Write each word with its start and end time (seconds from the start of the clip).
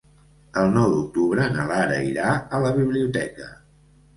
El 0.61 0.71
nou 0.77 0.87
d'octubre 0.95 1.45
na 1.57 1.65
Lara 1.73 1.99
irà 2.13 2.33
a 2.59 2.63
la 2.65 2.73
biblioteca. 2.79 3.53